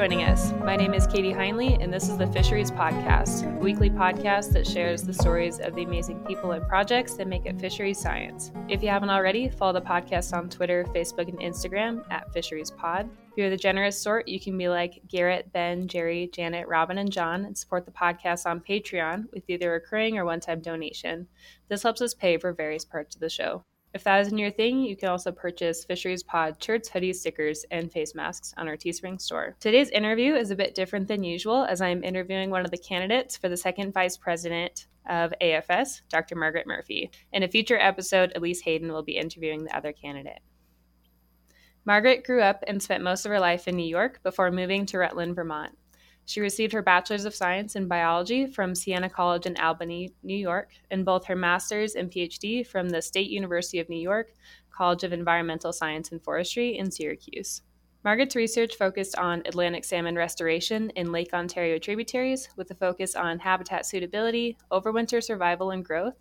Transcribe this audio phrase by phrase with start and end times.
[0.00, 0.54] joining us.
[0.64, 4.66] My name is Kadie Heinle, and this is the Fisheries Podcast, a weekly podcast that
[4.66, 8.50] shares the stories of the amazing people and projects that make it fisheries science.
[8.66, 13.10] If you haven't already, follow the podcast on Twitter, Facebook, and Instagram at Fisheries Pod.
[13.30, 17.12] If you're the generous sort, you can be like Garrett, Ben, Jerry, Janet, Robin, and
[17.12, 21.26] John and support the podcast on Patreon with either a recurring or one time donation.
[21.68, 23.66] This helps us pay for various parts of the show.
[23.92, 27.90] If that isn't your thing, you can also purchase Fisheries Pod shirts, hoodies, stickers, and
[27.90, 29.56] face masks on our Teespring store.
[29.58, 32.78] Today's interview is a bit different than usual as I am interviewing one of the
[32.78, 36.36] candidates for the second vice president of AFS, Dr.
[36.36, 37.10] Margaret Murphy.
[37.32, 40.40] In a future episode, Elise Hayden will be interviewing the other candidate.
[41.84, 44.98] Margaret grew up and spent most of her life in New York before moving to
[44.98, 45.76] Rutland, Vermont.
[46.30, 50.70] She received her Bachelor's of Science in Biology from Siena College in Albany, New York,
[50.88, 54.32] and both her Master's and PhD from the State University of New York
[54.70, 57.62] College of Environmental Science and Forestry in Syracuse.
[58.04, 63.40] Margaret's research focused on Atlantic salmon restoration in Lake Ontario tributaries with a focus on
[63.40, 66.14] habitat suitability, overwinter survival and growth,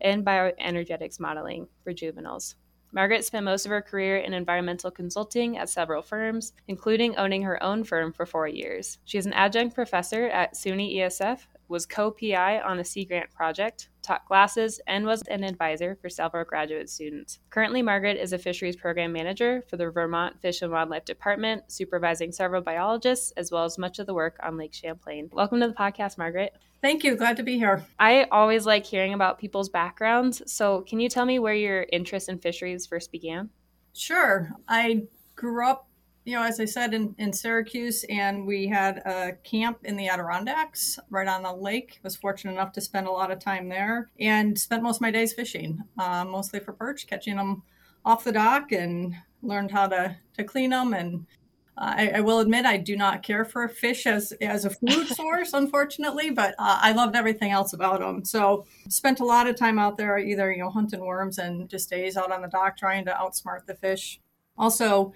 [0.00, 2.54] and bioenergetics modeling for juveniles.
[2.92, 7.62] Margaret spent most of her career in environmental consulting at several firms, including owning her
[7.62, 8.98] own firm for four years.
[9.04, 13.30] She is an adjunct professor at SUNY ESF, was co PI on a Sea Grant
[13.30, 17.38] project, taught classes, and was an advisor for several graduate students.
[17.50, 22.32] Currently, Margaret is a fisheries program manager for the Vermont Fish and Wildlife Department, supervising
[22.32, 25.30] several biologists as well as much of the work on Lake Champlain.
[25.32, 26.54] Welcome to the podcast, Margaret.
[26.82, 27.14] Thank you.
[27.14, 27.84] Glad to be here.
[27.98, 30.42] I always like hearing about people's backgrounds.
[30.46, 33.50] So, can you tell me where your interest in fisheries first began?
[33.92, 34.50] Sure.
[34.66, 35.02] I
[35.36, 35.88] grew up,
[36.24, 40.08] you know, as I said, in, in Syracuse, and we had a camp in the
[40.08, 42.00] Adirondacks right on the lake.
[42.02, 45.10] Was fortunate enough to spend a lot of time there and spent most of my
[45.10, 47.62] days fishing, uh, mostly for perch, catching them
[48.06, 51.26] off the dock and learned how to, to clean them and
[51.76, 55.52] I, I, will admit I do not care for fish as as a food source,
[55.52, 58.24] unfortunately, but uh, I loved everything else about them.
[58.24, 61.88] So spent a lot of time out there, either you know hunting worms and just
[61.88, 64.20] days out on the dock trying to outsmart the fish.
[64.58, 65.14] Also,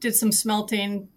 [0.00, 1.08] did some smelting.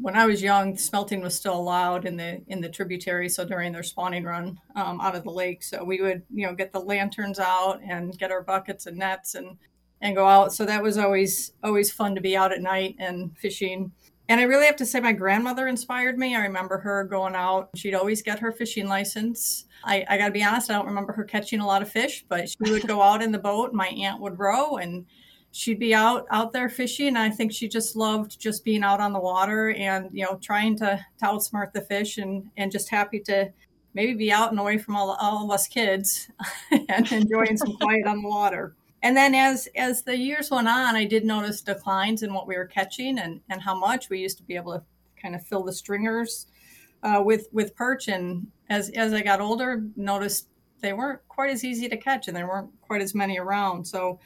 [0.00, 3.28] When I was young, smelting was still allowed in the in the tributary.
[3.28, 6.54] So during their spawning run um, out of the lake, so we would you know
[6.54, 9.58] get the lanterns out and get our buckets and nets and
[10.00, 10.54] and go out.
[10.54, 13.92] So that was always always fun to be out at night and fishing
[14.32, 16.34] and I really have to say, my grandmother inspired me.
[16.34, 17.68] I remember her going out.
[17.76, 19.66] She'd always get her fishing license.
[19.84, 22.24] I, I got to be honest, I don't remember her catching a lot of fish,
[22.30, 23.74] but she would go out in the boat.
[23.74, 25.04] My aunt would row, and
[25.50, 27.08] she'd be out out there fishing.
[27.08, 30.38] And I think she just loved just being out on the water and you know
[30.40, 33.52] trying to, to outsmart the fish, and and just happy to
[33.92, 36.30] maybe be out and away from all, all of us kids
[36.88, 40.96] and enjoying some quiet on the water and then as as the years went on
[40.96, 44.08] i did notice declines in what we were catching and and how much.
[44.08, 44.82] We used to be able to
[45.20, 46.46] kind of fill the stringers
[47.02, 48.08] uh, with with perch.
[48.08, 50.48] And as as i got older noticed
[50.80, 53.86] they weren't quite as easy to catch and there weren't quite as many around.
[53.86, 54.18] So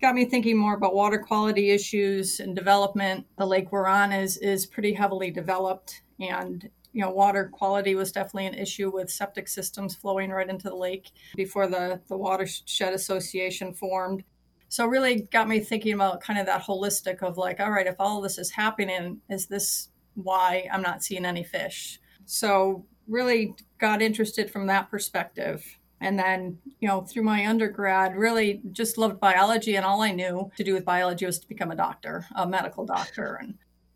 [0.00, 3.26] got me thinking more about water quality issues and development.
[3.36, 8.12] The lake we're on is is pretty heavily developed and you know, water quality was
[8.12, 12.94] definitely an issue with septic systems flowing right into the lake before the, the Watershed
[12.94, 14.24] Association formed.
[14.68, 17.96] So really got me thinking about kind of that holistic of like, all right, if
[17.98, 21.98] all this is happening, is this why I'm not seeing any fish?
[22.26, 25.64] So really got interested from that perspective.
[26.00, 29.76] And then, you know, through my undergrad, really just loved biology.
[29.76, 32.84] And all I knew to do with biology was to become a doctor, a medical
[32.84, 33.38] doctor.
[33.40, 33.54] And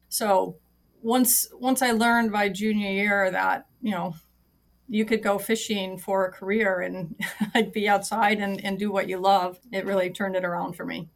[0.09, 0.57] so
[1.03, 4.15] once once I learned by junior year that you know
[4.89, 7.17] you could go fishing for a career and
[7.55, 10.85] like be outside and, and do what you love, it really turned it around for
[10.85, 11.09] me.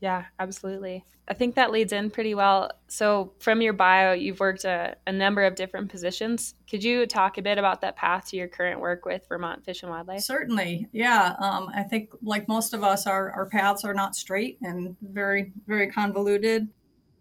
[0.00, 1.04] Yeah, absolutely.
[1.26, 2.70] I think that leads in pretty well.
[2.88, 6.54] So, from your bio, you've worked a, a, number of different positions.
[6.68, 9.82] Could you talk a bit about that path to your current work with Vermont Fish
[9.82, 10.22] and Wildlife?
[10.22, 10.88] Certainly.
[10.90, 11.36] Yeah.
[11.38, 15.52] Um, I think, like most of us, our, our paths are not straight and very,
[15.68, 16.68] very convoluted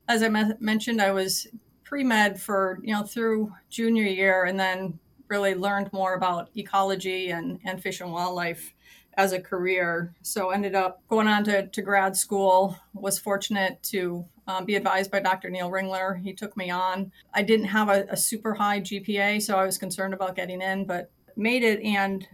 [0.10, 1.48] as I me- mentioned, I was
[1.86, 7.30] pre med for you know through junior year, and then really learned more about ecology
[7.30, 8.74] and and fish and wildlife
[9.14, 10.14] as a career.
[10.22, 12.76] So ended up going on to, to grad school.
[12.94, 15.50] Was fortunate to um, be advised by Dr.
[15.50, 16.20] Neil Ringler.
[16.20, 17.12] He took me on.
[17.34, 20.86] I didn't have a, a super high GPA, so I was concerned about getting in,
[20.86, 22.28] but made it and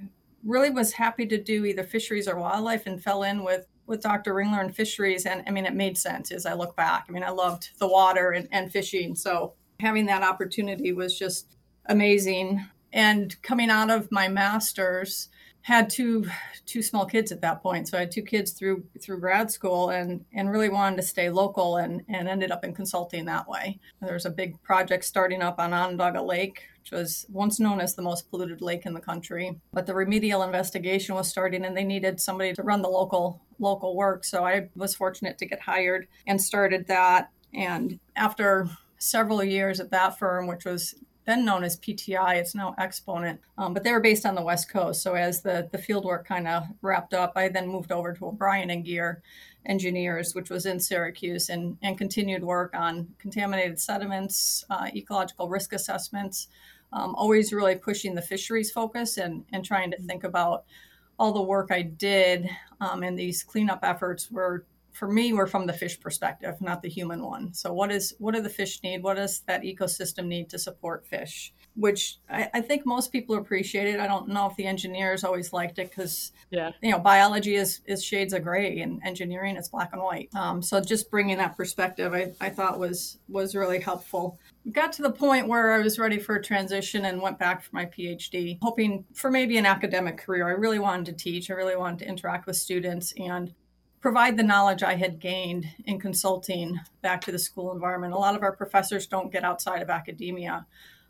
[0.45, 4.33] really was happy to do either fisheries or wildlife and fell in with with Dr.
[4.33, 5.25] Ringler and fisheries.
[5.25, 7.05] And I mean, it made sense as I look back.
[7.07, 9.15] I mean, I loved the water and, and fishing.
[9.15, 11.55] So having that opportunity was just
[11.85, 12.65] amazing.
[12.93, 15.29] And coming out of my master's,
[15.65, 16.23] had two
[16.67, 17.87] two small kids at that point.
[17.87, 21.27] So I had two kids through through grad school and and really wanted to stay
[21.31, 23.79] local and and ended up in consulting that way.
[23.99, 27.95] There was a big project starting up on Onondaga Lake, which was once known as
[27.95, 29.59] the most polluted lake in the country.
[29.73, 33.95] But the remedial investigation was starting and they needed somebody to run the local local
[33.95, 34.23] work.
[34.23, 37.31] So I was fortunate to get hired and started that.
[37.55, 38.69] And after
[38.99, 40.93] several years at that firm, which was
[41.25, 42.35] then known as PTI.
[42.35, 45.01] It's now Exponent, um, but they were based on the West Coast.
[45.01, 48.27] So as the the field work kind of wrapped up, I then moved over to
[48.27, 49.17] O'Brien and Gere
[49.65, 55.73] Engineers, which was in Syracuse, and and continued work on contaminated sediments, uh, ecological risk
[55.73, 56.47] assessments.
[56.93, 60.65] Um, always really pushing the fisheries focus and and trying to think about
[61.17, 62.49] all the work I did
[62.81, 66.89] um, and these cleanup efforts were for me we're from the fish perspective not the
[66.89, 67.53] human one.
[67.53, 69.03] So what is what do the fish need?
[69.03, 71.53] What does that ecosystem need to support fish?
[71.75, 73.99] Which I, I think most people appreciate it.
[73.99, 76.71] I don't know if the engineers always liked it because yeah.
[76.81, 80.29] you know biology is is shades of gray and engineering is black and white.
[80.35, 84.39] Um, so just bringing that perspective I, I thought was was really helpful.
[84.71, 87.69] Got to the point where I was ready for a transition and went back for
[87.73, 90.47] my PhD, hoping for maybe an academic career.
[90.47, 93.13] I really wanted to teach, I really wanted to interact with students.
[93.17, 93.53] And
[94.05, 98.13] provide the knowledge I had gained in consulting back to the school environment.
[98.13, 100.67] A lot of our professors don't get outside of academia.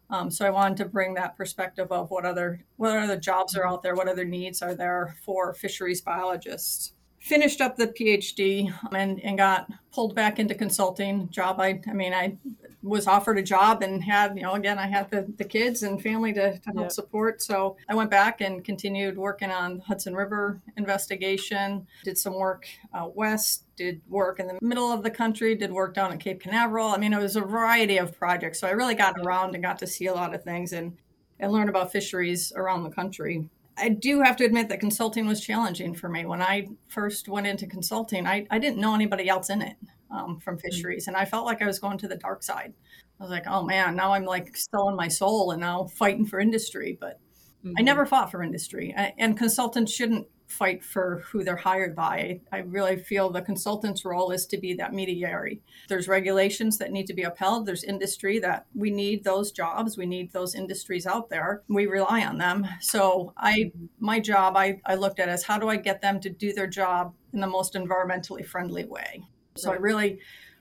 [0.09, 3.67] Um, so I wanted to bring that perspective of what other what other jobs are
[3.67, 6.93] out there, what other needs are there for fisheries biologists.
[7.19, 11.59] Finished up the PhD and, and got pulled back into consulting job.
[11.59, 12.37] I, I mean, I
[12.85, 16.01] was offered a job and had, you know, again, I had the, the kids and
[16.01, 16.87] family to, to help yeah.
[16.89, 17.41] support.
[17.41, 22.67] So I went back and continued working on the Hudson River investigation, did some work
[22.93, 26.39] out west, did work in the middle of the country, did work down at Cape
[26.39, 26.89] Canaveral.
[26.89, 28.59] I mean, it was a variety of projects.
[28.59, 30.95] So I really got around and got to see a lot of things and,
[31.39, 33.49] and learn about fisheries around the country.
[33.77, 36.25] I do have to admit that consulting was challenging for me.
[36.25, 39.75] When I first went into consulting, I, I didn't know anybody else in it
[40.11, 40.67] um, from mm-hmm.
[40.67, 41.07] fisheries.
[41.07, 42.73] And I felt like I was going to the dark side.
[43.19, 46.39] I was like, oh man, now I'm like selling my soul and now fighting for
[46.39, 46.97] industry.
[46.99, 47.19] But
[47.65, 47.73] mm-hmm.
[47.77, 48.93] I never fought for industry.
[48.97, 52.39] I, and consultants shouldn't fight for who they're hired by.
[52.51, 55.61] I really feel the consultant's role is to be that mediary.
[55.87, 57.65] There's regulations that need to be upheld.
[57.65, 59.97] There's industry that we need those jobs.
[59.97, 61.63] We need those industries out there.
[61.67, 62.67] We rely on them.
[62.79, 63.85] So I mm-hmm.
[63.99, 66.67] my job I, I looked at as how do I get them to do their
[66.67, 69.23] job in the most environmentally friendly way.
[69.57, 70.19] So I really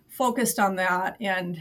[0.08, 1.60] focused on that and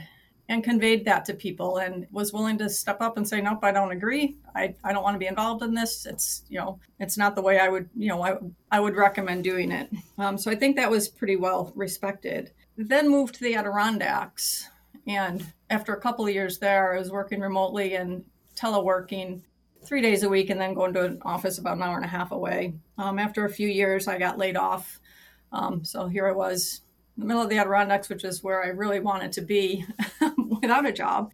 [0.49, 3.71] and conveyed that to people and was willing to step up and say nope i
[3.71, 4.37] don't agree.
[4.55, 6.05] I, I don't want to be involved in this.
[6.05, 8.37] It's you know it's not the way i would you know i,
[8.71, 9.89] I would recommend doing it.
[10.17, 12.51] Um, so i think that was pretty well respected.
[12.77, 14.69] Then moved to the adirondacks
[15.07, 18.23] and after a couple of years there i was working remotely and
[18.55, 19.41] teleworking
[19.83, 22.07] three days a week and then going to an office about an hour and a
[22.07, 22.73] half away.
[22.97, 24.99] Um, after a few years i got laid off.
[25.51, 26.82] Um, so here i was
[27.17, 29.85] the middle of the Adirondacks, which is where I really wanted to be
[30.61, 31.31] without a job.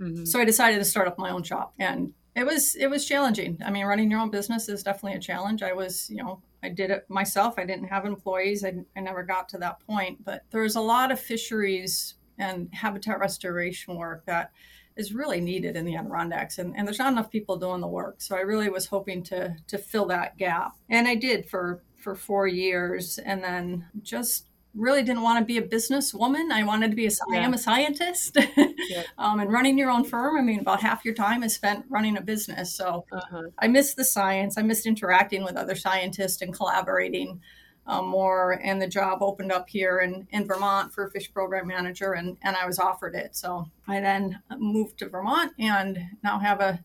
[0.00, 0.24] Mm-hmm.
[0.24, 3.58] So I decided to start up my own shop, and it was it was challenging.
[3.64, 5.62] I mean, running your own business is definitely a challenge.
[5.62, 7.54] I was, you know, I did it myself.
[7.58, 8.64] I didn't have employees.
[8.64, 13.18] I, I never got to that point, but there's a lot of fisheries and habitat
[13.20, 14.50] restoration work that
[14.96, 18.16] is really needed in the Adirondacks, and, and there's not enough people doing the work.
[18.18, 22.14] So I really was hoping to to fill that gap, and I did for for
[22.14, 26.50] four years, and then just really didn't want to be a businesswoman.
[26.50, 27.40] I wanted to be a, yeah.
[27.40, 28.36] I am a scientist.
[28.88, 29.02] yeah.
[29.18, 32.16] um, and running your own firm, I mean, about half your time is spent running
[32.16, 32.74] a business.
[32.74, 33.42] So uh-huh.
[33.58, 34.56] I missed the science.
[34.56, 37.40] I missed interacting with other scientists and collaborating
[37.86, 38.60] um, more.
[38.62, 42.56] And the job opened up here in, in Vermont for fish program manager, and, and
[42.56, 43.36] I was offered it.
[43.36, 46.80] So I then moved to Vermont and now have a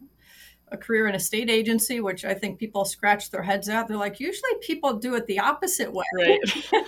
[0.69, 3.87] a career in a state agency, which I think people scratch their heads at.
[3.87, 6.05] They're like, usually people do it the opposite way.
[6.13, 6.39] Right.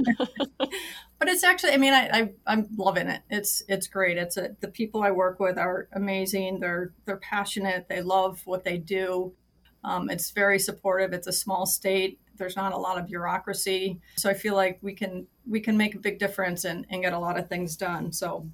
[1.19, 3.21] but it's actually, I mean, I, I am loving it.
[3.29, 4.17] It's it's great.
[4.17, 6.59] It's a, the people I work with are amazing.
[6.59, 7.87] They're they're passionate.
[7.87, 9.33] They love what they do.
[9.83, 11.13] Um, it's very supportive.
[11.13, 12.19] It's a small state.
[12.35, 15.95] There's not a lot of bureaucracy, so I feel like we can we can make
[15.95, 18.11] a big difference and, and get a lot of things done.
[18.11, 18.45] So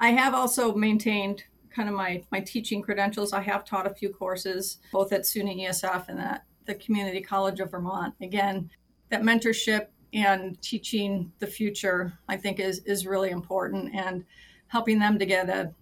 [0.00, 3.32] I have also maintained kind of my my teaching credentials.
[3.32, 7.60] I have taught a few courses both at SUNY ESF and at the Community College
[7.60, 8.14] of Vermont.
[8.20, 8.70] Again,
[9.10, 14.24] that mentorship and teaching the future, I think, is is really important and
[14.68, 15.72] helping them to get a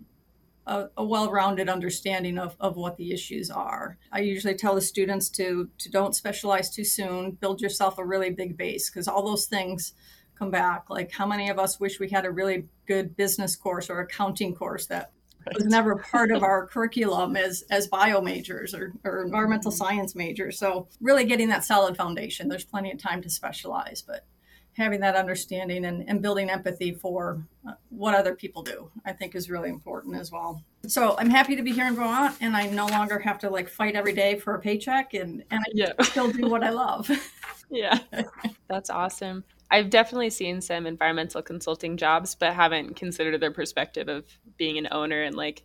[0.66, 3.96] a, a, well-rounded understanding of, of what the issues are.
[4.12, 7.32] I usually tell the students to to don't specialize too soon.
[7.32, 9.94] Build yourself a really big base because all those things
[10.38, 10.88] come back.
[10.88, 14.54] Like how many of us wish we had a really good business course or accounting
[14.54, 15.12] course that
[15.46, 15.56] Right.
[15.56, 20.58] was never part of our curriculum as as bio majors or, or environmental science majors.
[20.58, 22.48] So really getting that solid foundation.
[22.48, 24.26] There's plenty of time to specialize, but
[24.76, 29.34] having that understanding and, and building empathy for uh, what other people do, I think
[29.34, 30.62] is really important as well.
[30.86, 33.68] So I'm happy to be here in Vermont and I no longer have to like
[33.68, 35.92] fight every day for a paycheck and, and I yeah.
[36.02, 37.10] still do what I love.
[37.70, 37.98] yeah.
[38.68, 39.44] That's awesome.
[39.70, 44.24] I've definitely seen some environmental consulting jobs, but haven't considered their perspective of
[44.56, 45.62] being an owner and like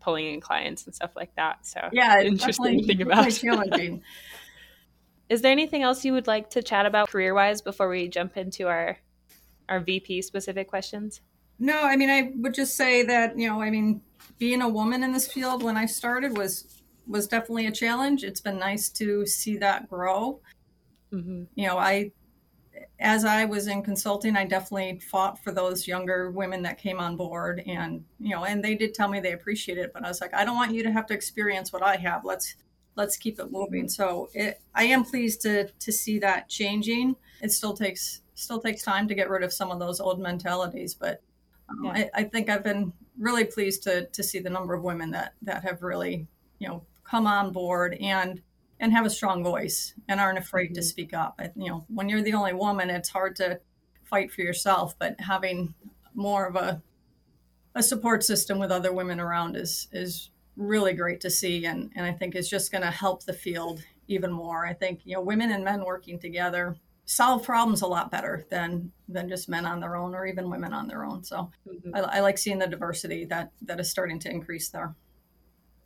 [0.00, 1.66] pulling in clients and stuff like that.
[1.66, 3.30] So yeah, interesting to think about.
[3.30, 4.02] Challenging.
[5.28, 8.36] Is there anything else you would like to chat about career wise before we jump
[8.36, 8.98] into our
[9.68, 11.20] our VP specific questions?
[11.58, 14.02] No, I mean I would just say that, you know, I mean,
[14.38, 18.24] being a woman in this field when I started was was definitely a challenge.
[18.24, 20.40] It's been nice to see that grow.
[21.12, 21.44] Mm-hmm.
[21.54, 22.12] You know, I
[23.00, 27.16] as I was in consulting, I definitely fought for those younger women that came on
[27.16, 30.20] board and, you know, and they did tell me they appreciate it, but I was
[30.20, 32.24] like, I don't want you to have to experience what I have.
[32.24, 32.56] Let's
[32.98, 33.88] let's keep it moving.
[33.88, 37.16] So it, I am pleased to to see that changing.
[37.40, 40.94] It still takes still takes time to get rid of some of those old mentalities,
[40.94, 41.22] but
[41.70, 41.90] um, yeah.
[41.92, 45.34] I, I, think I've been really pleased to to see the number of women that
[45.42, 46.26] that have really
[46.58, 48.42] you know come on board and
[48.80, 50.74] and have a strong voice and aren't afraid mm-hmm.
[50.74, 51.36] to speak up.
[51.38, 53.60] I, you know, when you're the only woman, it's hard to
[54.04, 55.74] fight for yourself, but having
[56.14, 56.82] more of a
[57.74, 62.04] a support system with other women around is is really great to see and, and
[62.04, 64.66] I think is just going to help the field even more.
[64.66, 68.92] I think, you know, women and men working together solve problems a lot better than
[69.08, 71.22] than just men on their own or even women on their own.
[71.24, 71.94] So mm-hmm.
[71.94, 74.94] I, I like seeing the diversity that that is starting to increase there.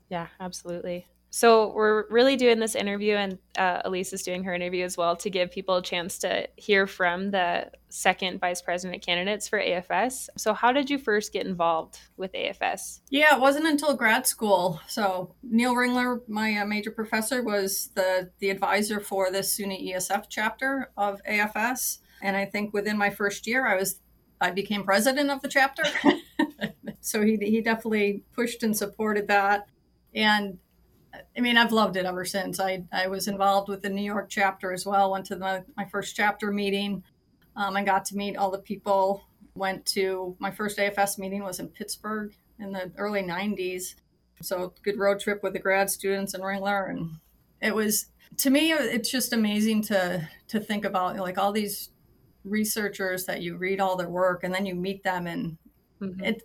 [0.09, 1.07] Yeah, absolutely.
[1.35, 5.17] So we're really doing this interview, and uh, Elise is doing her interview as well
[5.17, 10.29] to give people a chance to hear from the second vice president candidates for AFS.
[10.37, 13.01] So how did you first get involved with AFS?
[13.09, 14.79] Yeah, it wasn't until grad school.
[14.87, 20.27] So Neil Ringler, my uh, major professor, was the the advisor for the SUNY ESF
[20.29, 24.01] chapter of AFS, and I think within my first year, I was
[24.39, 25.85] I became president of the chapter.
[27.01, 29.67] so he he definitely pushed and supported that.
[30.15, 30.59] And
[31.37, 32.59] I mean, I've loved it ever since.
[32.61, 35.11] I, I was involved with the New York chapter as well.
[35.11, 37.03] Went to the, my first chapter meeting.
[37.57, 39.23] Um, I got to meet all the people.
[39.55, 43.95] Went to my first AFS meeting was in Pittsburgh in the early '90s.
[44.41, 47.11] So good road trip with the grad students and Ringler, and
[47.61, 48.07] it was
[48.39, 51.91] to me it's just amazing to to think about like all these
[52.45, 55.57] researchers that you read all their work and then you meet them and
[56.01, 56.25] mm-hmm.
[56.25, 56.43] it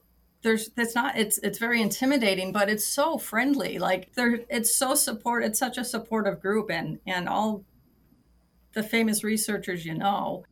[0.75, 3.79] there's not it's it's very intimidating but it's so friendly.
[3.79, 7.63] Like there it's so support it's such a supportive group and and all
[8.73, 10.45] the famous researchers you know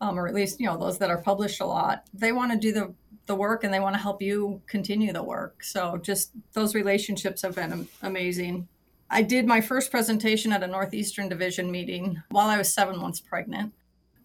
[0.00, 2.58] um, or at least you know those that are published a lot they want to
[2.58, 2.94] do the
[3.26, 5.62] the work and they want to help you continue the work.
[5.62, 8.68] So just those relationships have been amazing.
[9.10, 13.20] I did my first presentation at a northeastern division meeting while i was seven months
[13.20, 13.72] pregnant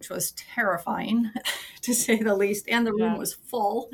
[0.04, 1.30] which was terrifying
[1.80, 2.68] to say the least.
[2.68, 3.18] And the room yeah.
[3.18, 3.90] was full.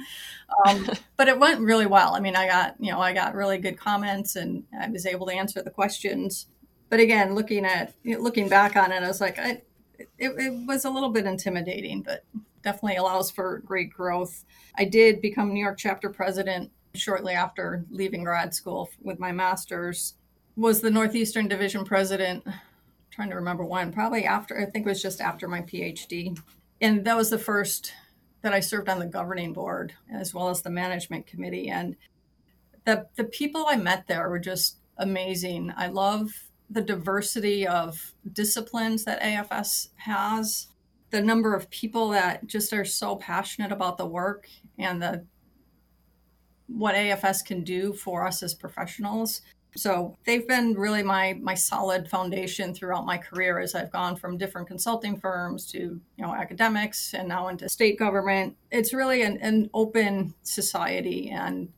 [0.67, 2.15] Um, but it went really well.
[2.15, 5.27] I mean, I got, you know, I got really good comments and I was able
[5.27, 6.47] to answer the questions.
[6.89, 9.63] But again, looking at, looking back on it, I was like, I,
[10.19, 12.25] it, it was a little bit intimidating, but
[12.63, 14.45] definitely allows for great growth.
[14.77, 20.15] I did become New York chapter president shortly after leaving grad school with my master's
[20.57, 22.45] was the northeastern division president
[23.11, 26.39] trying to remember when, probably after, I think it was just after my PhD.
[26.81, 27.93] And that was the first
[28.43, 31.69] that I served on the governing board as well as the management committee.
[31.69, 31.97] And
[32.85, 35.73] the, the people I met there were just amazing.
[35.77, 36.31] I love
[36.71, 40.69] the diversity of disciplines that AFS has,
[41.11, 44.49] the number of people that just are so passionate about the work
[44.79, 45.27] and the
[46.69, 49.43] what AFS can do for us as professionals.
[49.77, 54.39] So they've been really my my solid foundation throughout my career as I've gone from
[54.39, 58.57] different consulting firms to you know academics and now into state government.
[58.71, 61.69] It's really an, an open society and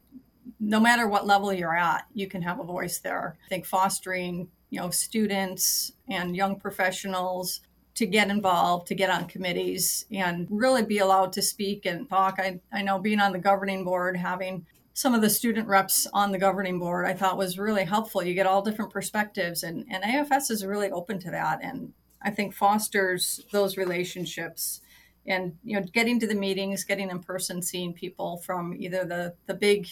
[0.63, 3.37] no matter what level you're at, you can have a voice there.
[3.45, 7.61] I think fostering, you know, students and young professionals
[7.97, 12.39] to get involved, to get on committees and really be allowed to speak and talk.
[12.39, 16.33] I, I know being on the governing board, having some of the student reps on
[16.33, 18.23] the governing board I thought was really helpful.
[18.23, 21.61] You get all different perspectives, and, and AFS is really open to that.
[21.63, 24.81] And I think fosters those relationships
[25.27, 29.35] and you know getting to the meetings getting in person seeing people from either the
[29.47, 29.87] the big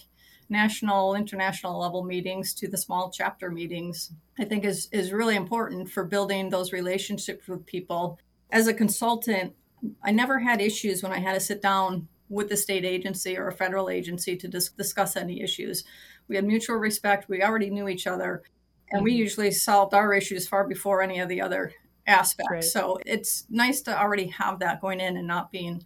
[0.48, 5.88] national international level meetings to the small chapter meetings i think is is really important
[5.88, 8.18] for building those relationships with people
[8.50, 9.54] as a consultant
[10.02, 13.48] i never had issues when i had to sit down with the state agency or
[13.48, 15.84] a federal agency to dis- discuss any issues.
[16.28, 17.28] We had mutual respect.
[17.28, 18.42] We already knew each other,
[18.90, 19.18] and we mm-hmm.
[19.18, 21.74] usually solved our issues far before any of the other
[22.06, 22.50] aspects.
[22.50, 22.64] Right.
[22.64, 25.84] So it's nice to already have that going in and not being,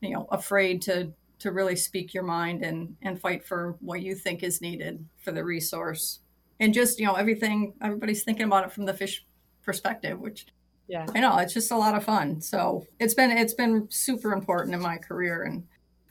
[0.00, 4.14] you know, afraid to to really speak your mind and and fight for what you
[4.14, 6.20] think is needed for the resource.
[6.60, 9.26] And just you know everything everybody's thinking about it from the fish
[9.62, 10.46] perspective, which
[10.90, 14.32] yeah i know it's just a lot of fun so it's been it's been super
[14.32, 15.62] important in my career and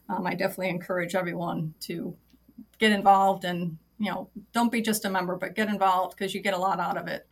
[0.10, 2.16] um, i definitely encourage everyone to
[2.78, 6.42] get involved and you know don't be just a member but get involved because you
[6.42, 7.28] get a lot out of it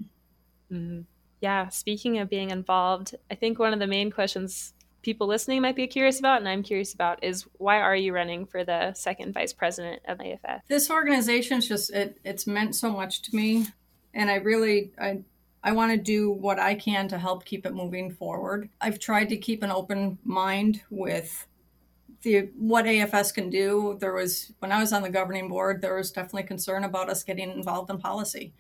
[0.71, 1.01] mm-hmm.
[1.41, 5.75] yeah speaking of being involved i think one of the main questions people listening might
[5.75, 9.33] be curious about and i'm curious about is why are you running for the second
[9.33, 10.61] vice president of AFS?
[10.67, 13.67] this organization is just it, it's meant so much to me
[14.13, 15.19] and i really i
[15.63, 18.69] I want to do what I can to help keep it moving forward.
[18.79, 21.45] I've tried to keep an open mind with
[22.23, 23.97] the what AFS can do.
[23.99, 27.23] There was when I was on the governing board, there was definitely concern about us
[27.23, 28.53] getting involved in policy.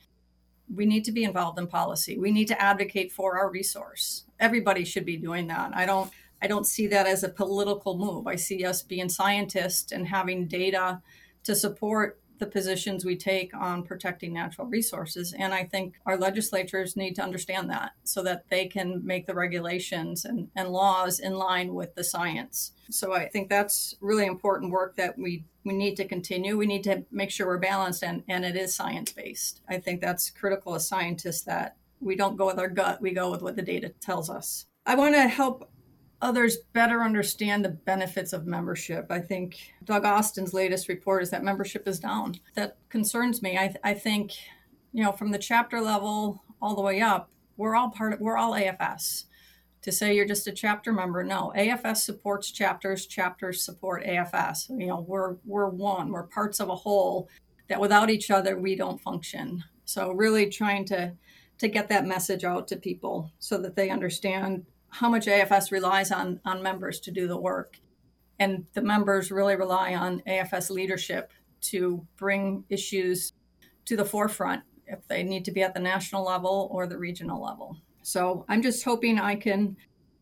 [0.73, 2.17] We need to be involved in policy.
[2.17, 4.23] We need to advocate for our resource.
[4.39, 5.71] Everybody should be doing that.
[5.75, 6.11] I don't
[6.41, 8.27] I don't see that as a political move.
[8.27, 11.01] I see us being scientists and having data
[11.43, 15.33] to support the positions we take on protecting natural resources.
[15.37, 19.33] And I think our legislatures need to understand that so that they can make the
[19.33, 22.73] regulations and, and laws in line with the science.
[22.89, 26.57] So I think that's really important work that we, we need to continue.
[26.57, 29.61] We need to make sure we're balanced and, and it is science based.
[29.67, 33.31] I think that's critical as scientists that we don't go with our gut, we go
[33.31, 34.65] with what the data tells us.
[34.85, 35.69] I want to help
[36.21, 39.07] others better understand the benefits of membership.
[39.09, 42.35] I think Doug Austin's latest report is that membership is down.
[42.55, 43.57] That concerns me.
[43.57, 44.33] I, I think,
[44.93, 48.37] you know, from the chapter level all the way up, we're all part of, we're
[48.37, 49.25] all AFS.
[49.83, 51.53] To say you're just a chapter member, no.
[51.55, 54.69] AFS supports chapters, chapters support AFS.
[54.69, 57.29] You know, we're we're one, we're parts of a whole
[57.69, 59.63] that without each other we don't function.
[59.85, 61.13] So really trying to
[61.59, 66.11] to get that message out to people so that they understand how much AFS relies
[66.11, 67.79] on on members to do the work,
[68.39, 73.33] and the members really rely on AFS leadership to bring issues
[73.85, 77.43] to the forefront if they need to be at the national level or the regional
[77.43, 77.77] level.
[78.03, 79.75] So I'm just hoping I can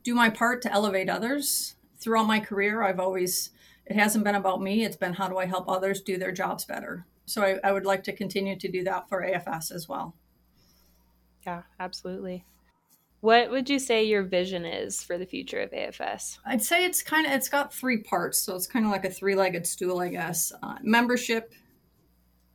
[0.04, 1.76] do my part to elevate others.
[2.00, 3.52] Throughout my career, I've always,
[3.86, 6.66] it hasn't been about me, it's been how do I help others do their jobs
[6.66, 7.06] better.
[7.26, 10.16] So I, I would like to continue to do that for AFS as well.
[11.46, 12.46] Yeah, absolutely.
[13.22, 16.38] What would you say your vision is for the future of AFS?
[16.46, 19.10] I'd say it's kind of it's got three parts, so it's kind of like a
[19.10, 20.52] three-legged stool, I guess.
[20.62, 21.52] Uh, membership,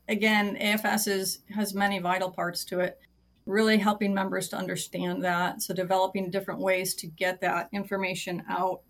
[0.09, 3.01] again, AFS is has many vital parts to it.
[3.47, 8.83] Really helping members to understand that, so developing different ways to get that information out.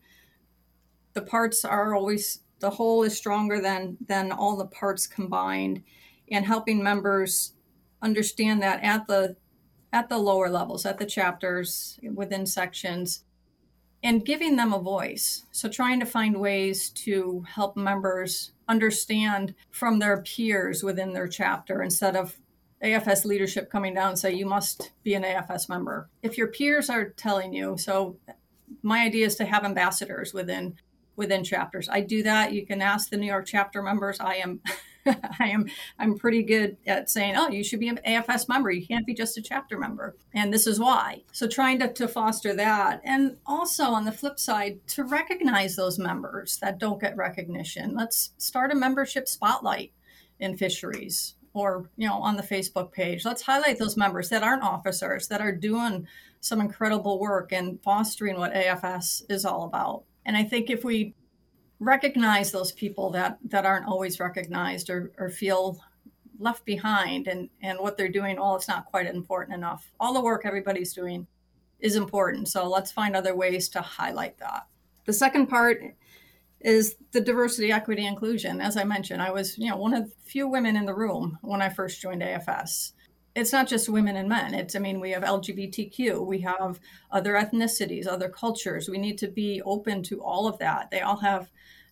[1.14, 5.82] The parts are always the whole is stronger than than all the parts combined,
[6.30, 7.54] and helping members
[8.02, 9.36] understand that at the
[9.92, 13.24] at the lower levels, at the chapters, within sections,
[14.02, 15.44] and giving them a voice.
[15.50, 21.82] So, trying to find ways to help members understand from their peers within their chapter
[21.82, 22.38] instead of
[22.82, 26.08] AFS leadership coming down and say, you must be an AFS member.
[26.22, 28.16] If your peers are telling you, so
[28.82, 30.76] my idea is to have ambassadors within
[31.16, 31.88] within chapters.
[31.88, 32.52] I do that.
[32.52, 34.18] You can ask the New York chapter members.
[34.20, 34.60] I am
[35.38, 35.66] I am
[35.98, 38.70] I'm pretty good at saying, oh, you should be an AFS member.
[38.70, 40.16] You can't be just a chapter member.
[40.34, 41.22] And this is why.
[41.32, 43.00] So trying to, to foster that.
[43.04, 47.94] And also on the flip side, to recognize those members that don't get recognition.
[47.94, 49.92] Let's start a membership spotlight
[50.38, 54.62] in fisheries or you know on the facebook page let's highlight those members that aren't
[54.62, 56.06] officers that are doing
[56.40, 61.14] some incredible work and fostering what afs is all about and i think if we
[61.80, 65.80] recognize those people that that aren't always recognized or, or feel
[66.38, 69.90] left behind and and what they're doing well it's not quite important enough.
[69.98, 71.26] All the work everybody's doing
[71.80, 74.66] is important so let's find other ways to highlight that.
[75.06, 75.82] The second part
[76.60, 78.60] is the diversity equity inclusion.
[78.60, 81.38] As i mentioned i was you know one of the few women in the room
[81.40, 82.92] when i first joined afs
[83.40, 86.78] it's not just women and men it's i mean we have lgbtq we have
[87.10, 91.16] other ethnicities other cultures we need to be open to all of that they all
[91.16, 91.50] have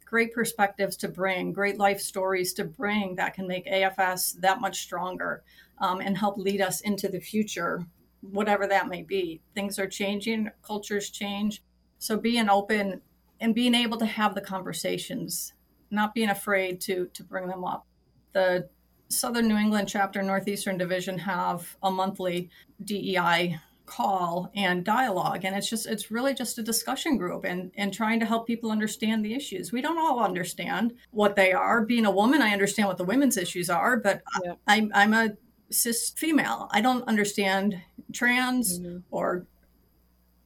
[0.09, 4.81] great perspectives to bring, great life stories to bring that can make AFS that much
[4.81, 5.43] stronger
[5.79, 7.85] um, and help lead us into the future,
[8.23, 9.41] whatever that may be.
[9.55, 11.63] Things are changing, cultures change.
[11.99, 13.03] So being open
[13.41, 15.53] and being able to have the conversations,
[15.91, 17.87] not being afraid to to bring them up.
[18.33, 18.69] The
[19.09, 22.51] Southern New England chapter, Northeastern Division have a monthly
[22.85, 27.93] DEI call and dialogue and it's just it's really just a discussion group and and
[27.93, 32.05] trying to help people understand the issues we don't all understand what they are being
[32.05, 34.53] a woman i understand what the women's issues are but yeah.
[34.67, 35.31] I, I'm, I'm a
[35.71, 37.81] cis female i don't understand
[38.13, 38.99] trans mm-hmm.
[39.11, 39.47] or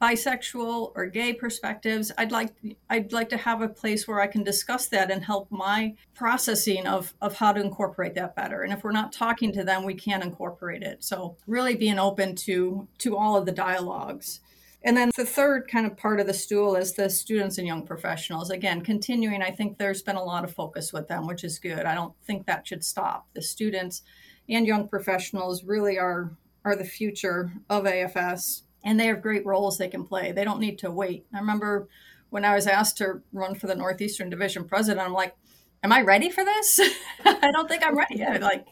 [0.02, 2.52] bisexual or gay perspectives i'd like
[2.90, 6.86] i'd like to have a place where i can discuss that and help my processing
[6.88, 9.94] of of how to incorporate that better and if we're not talking to them we
[9.94, 14.40] can't incorporate it so really being open to to all of the dialogues
[14.84, 17.86] and then the third kind of part of the stool is the students and young
[17.86, 18.50] professionals.
[18.50, 21.84] Again, continuing, I think there's been a lot of focus with them, which is good.
[21.86, 23.28] I don't think that should stop.
[23.34, 24.02] The students
[24.48, 26.32] and young professionals really are
[26.64, 30.32] are the future of AFS and they have great roles they can play.
[30.32, 31.26] They don't need to wait.
[31.34, 31.88] I remember
[32.30, 35.36] when I was asked to run for the Northeastern Division president, I'm like,
[35.82, 36.80] am I ready for this?
[37.24, 38.40] I don't think I'm ready yet.
[38.40, 38.66] Like,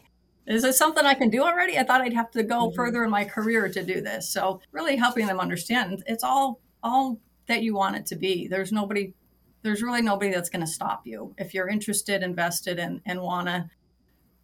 [0.47, 1.77] is this something I can do already?
[1.77, 2.75] I thought I'd have to go mm-hmm.
[2.75, 4.29] further in my career to do this.
[4.29, 8.47] So really helping them understand it's all all that you want it to be.
[8.47, 9.13] There's nobody
[9.61, 13.47] there's really nobody that's going to stop you if you're interested, invested, and and want
[13.47, 13.69] to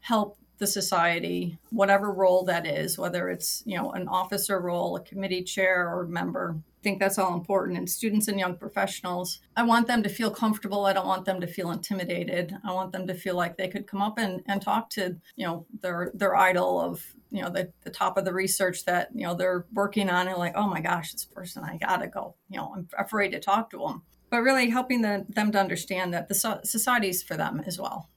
[0.01, 5.01] help the society, whatever role that is, whether it's you know an officer role, a
[5.01, 6.55] committee chair, or member.
[6.57, 7.77] I think that's all important.
[7.77, 10.85] And students and young professionals, I want them to feel comfortable.
[10.85, 12.55] I don't want them to feel intimidated.
[12.63, 15.45] I want them to feel like they could come up and, and talk to you
[15.45, 19.25] know their their idol of you know the, the top of the research that you
[19.25, 22.57] know they're working on and like oh my gosh this person I gotta go you
[22.57, 26.27] know I'm afraid to talk to them but really helping the, them to understand that
[26.27, 28.09] the so- society's for them as well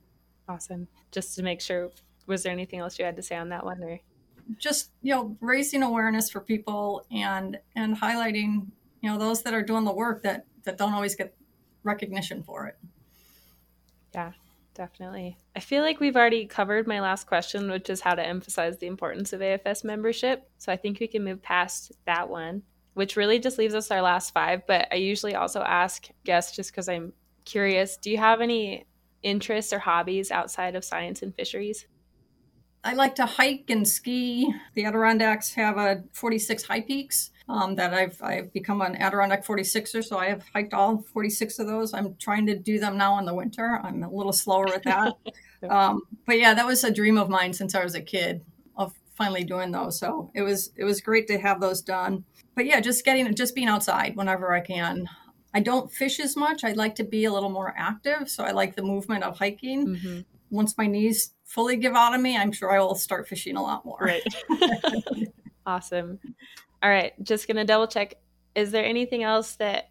[0.48, 1.90] awesome just to make sure
[2.30, 4.00] was there anything else you had to say on that one or?
[4.58, 8.68] Just you know raising awareness for people and and highlighting
[9.00, 11.34] you know those that are doing the work that that don't always get
[11.84, 12.78] recognition for it.
[14.14, 14.32] Yeah
[14.74, 15.36] definitely.
[15.54, 18.86] I feel like we've already covered my last question which is how to emphasize the
[18.86, 20.48] importance of afs membership.
[20.56, 22.62] So i think we can move past that one
[22.94, 26.70] which really just leaves us our last five but i usually also ask guests just
[26.70, 27.12] because i'm
[27.44, 28.86] curious do you have any
[29.22, 31.86] interests or hobbies outside of science and fisheries
[32.82, 34.52] I like to hike and ski.
[34.74, 40.04] The Adirondacks have a 46 high peaks um, that I've I've become an Adirondack 46er,
[40.04, 41.92] so I have hiked all 46 of those.
[41.92, 43.80] I'm trying to do them now in the winter.
[43.82, 45.14] I'm a little slower at that.
[45.70, 48.42] um, but yeah, that was a dream of mine since I was a kid
[48.76, 49.98] of finally doing those.
[49.98, 52.24] So it was it was great to have those done.
[52.54, 55.06] But yeah, just getting just being outside whenever I can.
[55.52, 56.62] I don't fish as much.
[56.62, 59.88] I'd like to be a little more active, so I like the movement of hiking.
[59.88, 60.20] Mm-hmm.
[60.50, 63.62] Once my knees fully give out of me, I'm sure I will start fishing a
[63.62, 63.98] lot more.
[64.00, 64.22] Right.
[65.66, 66.20] awesome.
[66.80, 67.12] All right.
[67.24, 68.14] Just going to double check.
[68.54, 69.88] Is there anything else that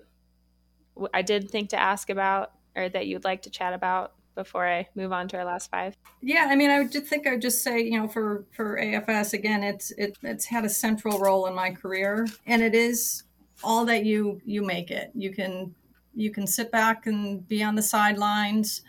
[1.14, 4.88] I did think to ask about or that you'd like to chat about before I
[4.96, 5.98] move on to our last five?
[6.22, 8.80] Yeah, I mean, I would just think I would just say, you know, for for
[8.80, 13.24] AFS again, it's it, it's had a central role in my career, and it is
[13.64, 15.12] all that you you make it.
[15.14, 15.76] You can
[16.16, 18.82] you can sit back and be on the sidelines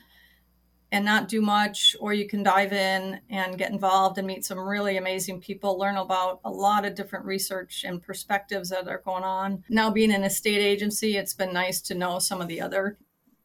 [0.92, 4.58] and not do much, or you can dive in and get involved and meet some
[4.58, 9.22] really amazing people, learn about a lot of different research and perspectives that are going
[9.22, 9.62] on.
[9.68, 12.98] Now, being in a state agency, it's been nice to know some of the other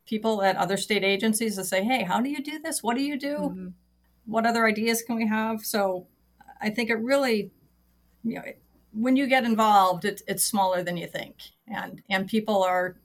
[0.08, 2.82] people at other state agencies to say, hey, how do you do this?
[2.82, 3.38] What do you do?
[3.38, 3.68] Mm-hmm.
[4.26, 5.62] What other ideas can we have?
[5.62, 6.08] So
[6.62, 7.52] I think it really,
[8.24, 8.44] you know,
[8.92, 11.36] when you get involved, it, it's smaller than you think.
[11.68, 12.98] And, and people are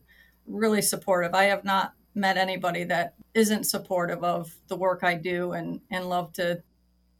[0.46, 1.34] really supportive.
[1.34, 6.08] I have not met anybody that isn't supportive of the work I do and and
[6.08, 6.62] love to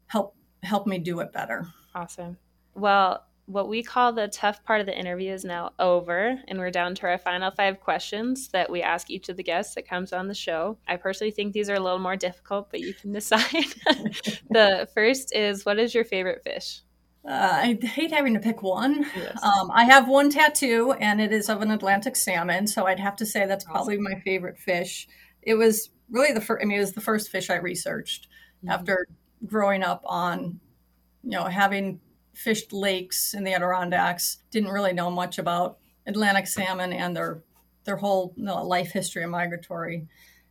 [0.07, 1.67] help help me do it better.
[1.95, 2.37] Awesome.
[2.75, 6.71] Well, what we call the tough part of the interview is now over, and we're
[6.71, 10.13] down to our final five questions that we ask each of the guests that comes
[10.13, 10.77] on the show.
[10.87, 13.49] I personally think these are a little more difficult, but you can decide.
[14.49, 16.81] the first is What is your favorite fish?
[17.23, 19.05] Uh, I hate having to pick one.
[19.15, 19.43] Yes.
[19.43, 23.15] Um, I have one tattoo, and it is of an Atlantic salmon, so I'd have
[23.17, 25.07] to say that's probably my favorite fish.
[25.43, 26.63] It was really the first.
[26.63, 28.69] I mean, it was the first fish I researched mm-hmm.
[28.69, 29.07] after
[29.45, 30.59] growing up on,
[31.23, 31.99] you know, having
[32.33, 34.37] fished lakes in the Adirondacks.
[34.49, 37.43] Didn't really know much about Atlantic salmon and their
[37.83, 40.07] their whole you know, life history and migratory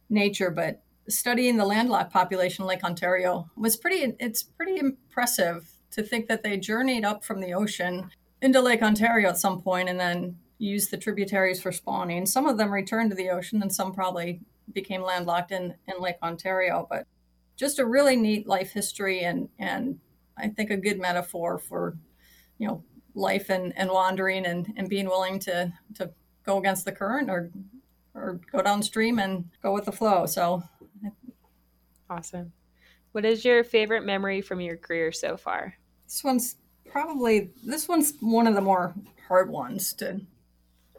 [0.09, 4.15] nature, but studying the landlocked population Lake Ontario was pretty.
[4.21, 8.11] It's pretty impressive to think that they journeyed up from the ocean
[8.43, 12.27] into Lake Ontario at some point and then used the tributaries for spawning.
[12.27, 14.41] Some of them returned to the ocean and some probably
[14.73, 16.87] became landlocked in, in Lake Ontario.
[16.89, 17.07] But
[17.57, 19.99] just a really neat life history and and
[20.39, 21.97] I think a good metaphor for,
[22.59, 22.83] you know,
[23.15, 26.11] life and, and wandering and, and being willing to to
[26.45, 27.51] go against the current or
[28.15, 30.27] or go downstream and go with the flow.
[30.27, 30.63] So
[32.09, 32.53] awesome.
[33.13, 35.75] What is your favorite memory from your career so far?
[36.11, 36.57] This one's
[36.91, 38.93] probably this one's one of the more
[39.29, 40.21] hard ones to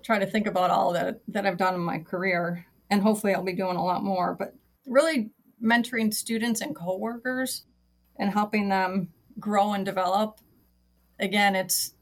[0.04, 3.44] try to think about all that that I've done in my career, and hopefully I'll
[3.44, 4.34] be doing a lot more.
[4.34, 4.56] But
[4.88, 7.66] really, mentoring students and coworkers
[8.18, 10.40] and helping them grow and develop.
[11.20, 11.94] Again, it's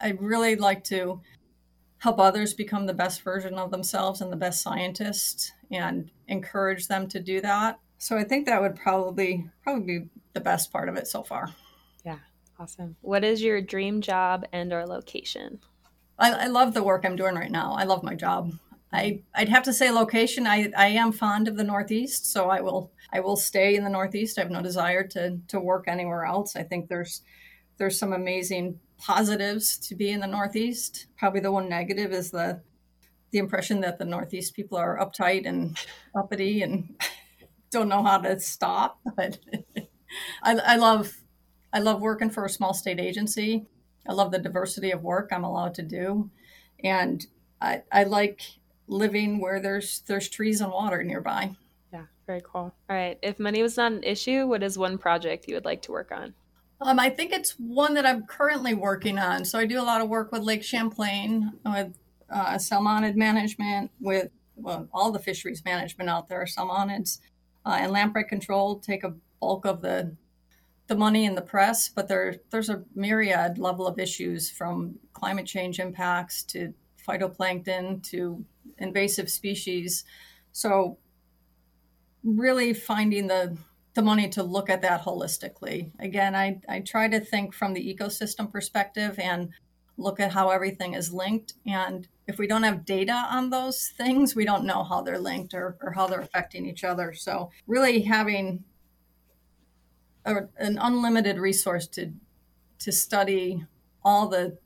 [0.00, 1.20] I really like to
[1.98, 7.08] help others become the best version of themselves and the best scientists and encourage them
[7.08, 7.80] to do that.
[7.98, 11.48] So I think that would probably probably be the best part of it so far.
[12.04, 12.18] Yeah,
[12.58, 12.96] awesome.
[13.00, 15.60] What is your dream job and or location?
[16.18, 17.74] I, I love the work I'm doing right now.
[17.74, 18.52] I love my job.
[18.92, 20.46] I, I'd have to say location.
[20.46, 23.90] I, I am fond of the Northeast, so I will I will stay in the
[23.90, 24.38] Northeast.
[24.38, 26.56] I have no desire to to work anywhere else.
[26.56, 27.22] I think there's
[27.78, 31.06] there's some amazing positives to be in the Northeast.
[31.18, 32.62] Probably the one negative is the
[33.32, 35.76] the impression that the Northeast people are uptight and
[36.14, 36.98] uppity and
[37.70, 38.98] don't know how to stop.
[39.16, 39.38] But
[40.42, 41.12] I, I love
[41.76, 43.66] I love working for a small state agency.
[44.08, 46.30] I love the diversity of work I'm allowed to do,
[46.82, 47.26] and
[47.60, 48.40] I, I like
[48.88, 51.54] living where there's there's trees and water nearby.
[51.92, 52.72] Yeah, very cool.
[52.88, 55.82] All right, if money was not an issue, what is one project you would like
[55.82, 56.32] to work on?
[56.80, 59.44] Um, I think it's one that I'm currently working on.
[59.44, 61.92] So I do a lot of work with Lake Champlain, with
[62.30, 67.18] uh, salmonid management, with well, all the fisheries management out there, salmonids,
[67.66, 69.12] uh, and lamprey control take a
[69.42, 70.16] bulk of the
[70.86, 71.88] the money in the press.
[71.88, 76.74] But there there's a myriad level of issues from climate change impacts to
[77.06, 78.44] phytoplankton to
[78.78, 80.04] invasive species.
[80.52, 80.98] So
[82.24, 83.56] really finding the
[83.94, 85.90] the money to look at that holistically.
[85.98, 89.48] Again, I, I try to think from the ecosystem perspective and
[89.96, 91.54] look at how everything is linked.
[91.66, 95.54] And if we don't have data on those things, we don't know how they're linked
[95.54, 97.14] or, or how they're affecting each other.
[97.14, 98.64] So, really having
[100.26, 102.12] a, an unlimited resource to
[102.78, 103.64] to study
[104.04, 104.58] all the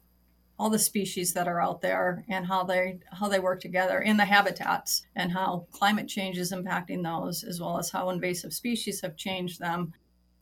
[0.58, 4.16] all the species that are out there and how they how they work together in
[4.16, 9.00] the habitats and how climate change is impacting those as well as how invasive species
[9.00, 9.92] have changed them.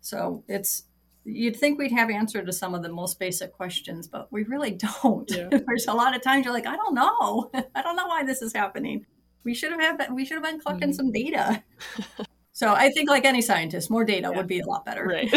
[0.00, 0.84] So it's
[1.24, 4.72] you'd think we'd have answer to some of the most basic questions but we really
[4.72, 5.30] don't.
[5.30, 5.48] Yeah.
[5.66, 7.50] there's a lot of times you're like i don't know.
[7.74, 9.06] I don't know why this is happening.
[9.44, 10.96] We should have had we should have been collecting mm-hmm.
[10.96, 11.62] some data
[12.58, 14.36] so i think like any scientist more data yeah.
[14.36, 15.32] would be a lot better right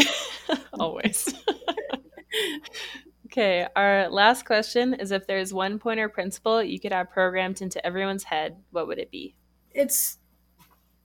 [0.80, 1.34] always
[3.32, 7.86] Okay, our last question is if there's one pointer principle you could have programmed into
[7.86, 9.36] everyone's head, what would it be?
[9.72, 10.18] It's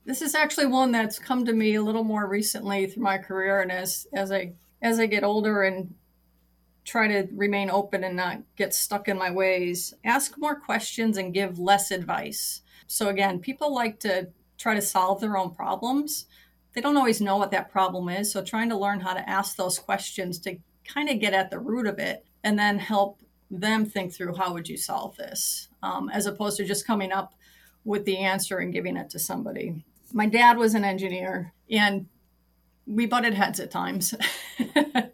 [0.04, 3.60] this is actually one that's come to me a little more recently through my career
[3.60, 5.94] and as as I as I get older and
[6.84, 11.32] try to remain open and not get stuck in my ways, ask more questions and
[11.32, 12.62] give less advice.
[12.88, 16.26] So again, people like to try to solve their own problems.
[16.74, 19.56] They don't always know what that problem is, so trying to learn how to ask
[19.56, 23.86] those questions to kind of get at the root of it and then help them
[23.86, 27.34] think through how would you solve this um, as opposed to just coming up
[27.84, 29.84] with the answer and giving it to somebody.
[30.12, 32.06] My dad was an engineer and
[32.86, 34.14] we butted heads at times.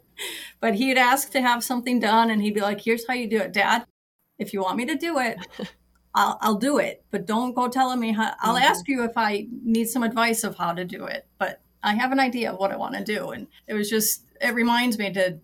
[0.63, 3.39] But he'd ask to have something done and he'd be like here's how you do
[3.39, 3.85] it dad.
[4.39, 5.37] If you want me to do it
[6.15, 8.63] I'll, I'll do it but don't go telling me how i'll mm-hmm.
[8.63, 12.11] ask you if i need some advice of how to do it but i have
[12.11, 15.11] an idea of what i want to do and it was just it reminds me
[15.13, 15.39] to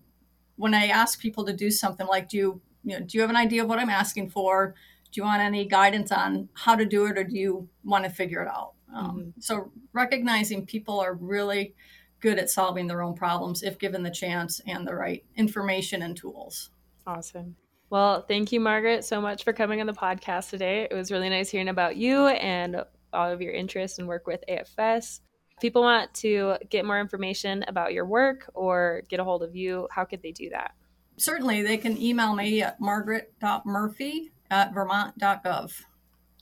[0.60, 3.30] when I ask people to do something like, do you, you know, do you have
[3.30, 4.74] an idea of what I'm asking for?
[5.10, 8.10] Do you want any guidance on how to do it, or do you want to
[8.10, 8.74] figure it out?
[8.94, 9.40] Um, mm-hmm.
[9.40, 11.74] So recognizing people are really
[12.20, 16.14] good at solving their own problems if given the chance and the right information and
[16.14, 16.68] tools.
[17.06, 17.56] Awesome.
[17.90, 20.86] Well, thank you, Margaret, so much for coming on the podcast today.
[20.88, 24.44] It was really nice hearing about you and all of your interests and work with
[24.48, 25.18] AFS
[25.56, 29.56] If people want to get more information about your work or get a hold of
[29.56, 30.74] you, how could they do that?
[31.16, 35.82] Certainly, they can email me at margaret.murphy at vermont.gov.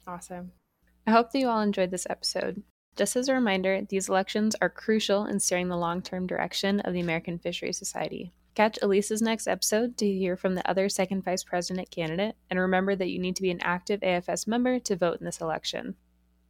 [0.06, 0.52] Awesome.
[1.06, 2.62] I hope that you all enjoyed this episode.
[2.94, 6.92] Just as a reminder, these elections are crucial in steering the long term direction of
[6.92, 8.32] the American Fisheries Society.
[8.58, 12.96] Catch Elise's next episode to hear from the other second vice president candidate, and remember
[12.96, 15.94] that you need to be an active AFS member to vote in this election.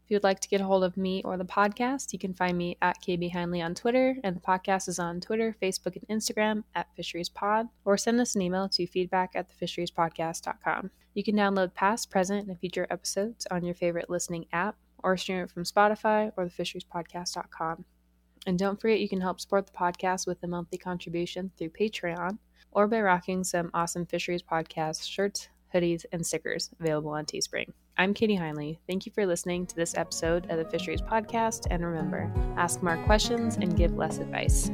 [0.06, 2.56] If you'd like to get a hold of me or the podcast, you can find
[2.56, 6.64] me at KB Heinle on Twitter, and the podcast is on Twitter, Facebook, and Instagram
[6.74, 10.90] at Fisheries Pod, or send us an email to feedback at thefisheriespodcast.com.
[11.12, 15.40] You can download past, present, and future episodes on your favorite listening app, or stream
[15.40, 17.84] it from Spotify or thefisheriespodcast.com.
[18.46, 22.38] And don't forget you can help support the podcast with a monthly contribution through Patreon
[22.72, 27.72] or by rocking some awesome Fisheries Podcast shirts, hoodies, and stickers available on Teespring.
[27.96, 28.78] I'm Kadie Heinle.
[28.86, 31.66] Thank you for listening to this episode of the Fisheries Podcast.
[31.70, 34.70] And remember, ask more questions and give less advice.